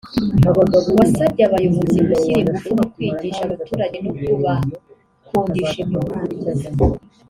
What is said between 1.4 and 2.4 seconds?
abayobozi gushyira